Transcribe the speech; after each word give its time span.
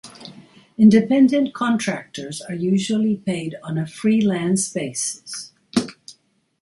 Independent 0.79 1.53
contractors 1.53 2.41
are 2.41 2.55
usually 2.55 3.17
paid 3.17 3.53
on 3.61 3.77
a 3.77 3.85
freelance 3.85 4.67
basis. 4.73 5.51